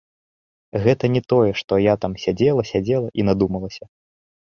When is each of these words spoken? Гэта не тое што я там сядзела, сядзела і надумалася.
Гэта 0.85 1.05
не 1.17 1.21
тое 1.35 1.51
што 1.61 1.81
я 1.83 1.93
там 2.07 2.19
сядзела, 2.25 2.67
сядзела 2.73 3.07
і 3.21 3.31
надумалася. 3.33 3.83